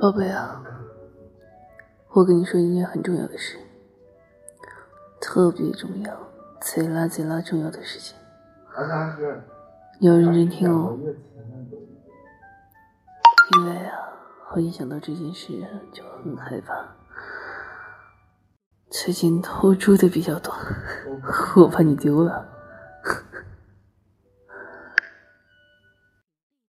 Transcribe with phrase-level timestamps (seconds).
[0.00, 0.62] 宝贝啊
[2.08, 3.58] 我跟你说一件很重要的事
[5.20, 6.18] 特别重要
[6.58, 8.16] 贼拉贼拉重要的事情
[9.98, 10.98] 你要认真听哦
[13.56, 13.98] 因为啊
[14.54, 15.52] 我一想到这件事
[15.92, 16.82] 就很害怕
[18.88, 20.54] 最近偷猪的比较多
[21.62, 22.48] 我怕你丢了